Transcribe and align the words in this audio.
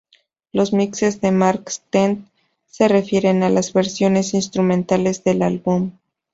Los 0.51 0.73
mixes 0.73 1.21
de 1.21 1.29
Mark 1.31 1.69
Stent 1.69 2.25
se 2.65 2.87
refieren 2.87 3.43
a 3.43 3.51
las 3.51 3.71
versiones 3.71 4.33
instrumentales 4.33 5.23
del 5.23 5.43
álbum. 5.43 5.91